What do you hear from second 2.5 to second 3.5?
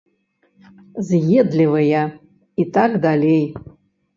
і так далей.